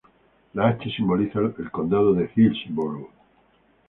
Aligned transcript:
La 0.55 0.69
"H" 0.69 0.89
simboliza 0.95 1.39
el 1.39 1.69
Condado 1.69 2.15
de 2.15 2.27
Hillsborough. 2.35 3.09